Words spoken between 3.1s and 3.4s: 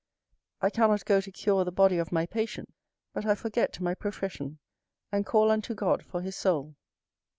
but I